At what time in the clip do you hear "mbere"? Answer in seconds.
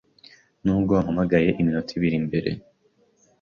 2.27-2.49